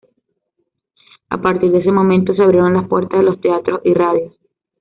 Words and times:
A 1.29 1.37
partir 1.43 1.69
de 1.71 1.77
ese 1.77 1.91
momento 1.91 2.33
se 2.33 2.41
abrieron 2.41 2.73
las 2.73 2.87
puertas 2.87 3.19
de 3.19 3.23
los 3.25 3.39
teatros 3.39 3.81
y 3.83 3.93
radios. 3.93 4.35